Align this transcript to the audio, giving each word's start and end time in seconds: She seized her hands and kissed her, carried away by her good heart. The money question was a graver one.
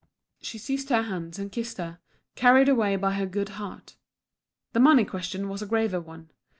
She 0.41 0.57
seized 0.57 0.89
her 0.89 1.03
hands 1.03 1.37
and 1.37 1.51
kissed 1.51 1.77
her, 1.77 1.99
carried 2.33 2.67
away 2.67 2.95
by 2.95 3.13
her 3.13 3.27
good 3.27 3.49
heart. 3.49 3.97
The 4.73 4.79
money 4.79 5.05
question 5.05 5.47
was 5.47 5.61
a 5.61 5.67
graver 5.67 6.01
one. 6.01 6.31